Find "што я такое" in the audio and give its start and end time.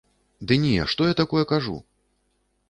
0.93-1.45